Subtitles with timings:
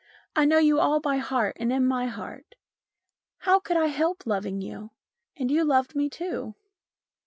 [0.35, 2.55] I know you all by heart and in my heart.
[3.37, 4.89] How could I help loving you?
[5.37, 6.55] And you loved me too."